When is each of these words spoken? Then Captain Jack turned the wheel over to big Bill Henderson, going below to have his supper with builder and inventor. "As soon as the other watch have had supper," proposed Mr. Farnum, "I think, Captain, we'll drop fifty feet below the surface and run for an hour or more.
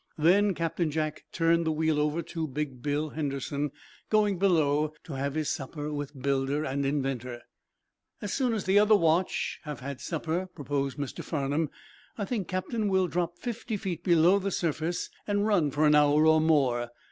Then 0.17 0.55
Captain 0.55 0.89
Jack 0.89 1.25
turned 1.31 1.63
the 1.63 1.71
wheel 1.71 1.99
over 1.99 2.23
to 2.23 2.47
big 2.47 2.81
Bill 2.81 3.09
Henderson, 3.11 3.69
going 4.09 4.39
below 4.39 4.93
to 5.03 5.13
have 5.13 5.35
his 5.35 5.49
supper 5.49 5.93
with 5.93 6.19
builder 6.19 6.63
and 6.63 6.87
inventor. 6.87 7.43
"As 8.19 8.33
soon 8.33 8.53
as 8.55 8.63
the 8.63 8.79
other 8.79 8.95
watch 8.95 9.59
have 9.61 9.81
had 9.81 10.01
supper," 10.01 10.47
proposed 10.47 10.97
Mr. 10.97 11.23
Farnum, 11.23 11.69
"I 12.17 12.25
think, 12.25 12.47
Captain, 12.47 12.87
we'll 12.87 13.09
drop 13.09 13.37
fifty 13.37 13.77
feet 13.77 14.03
below 14.03 14.39
the 14.39 14.49
surface 14.49 15.11
and 15.27 15.45
run 15.45 15.69
for 15.69 15.85
an 15.85 15.93
hour 15.93 16.25
or 16.25 16.41
more. 16.41 16.89